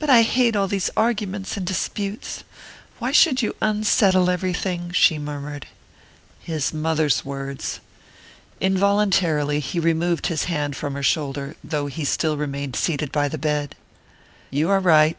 "But 0.00 0.10
I 0.10 0.22
hate 0.22 0.56
all 0.56 0.66
these 0.66 0.90
arguments 0.96 1.56
and 1.56 1.64
disputes. 1.64 2.42
Why 2.98 3.12
should 3.12 3.40
you 3.40 3.54
unsettle 3.62 4.28
everything?" 4.28 4.90
she 4.92 5.16
murmured. 5.16 5.68
His 6.40 6.74
mother's 6.74 7.24
words! 7.24 7.78
Involuntarily 8.60 9.60
he 9.60 9.78
removed 9.78 10.26
his 10.26 10.46
hand 10.46 10.74
from 10.74 10.94
her 10.94 11.04
shoulder, 11.04 11.54
though 11.62 11.86
he 11.86 12.04
still 12.04 12.36
remained 12.36 12.74
seated 12.74 13.12
by 13.12 13.28
the 13.28 13.38
bed. 13.38 13.76
"You 14.50 14.70
are 14.70 14.80
right. 14.80 15.12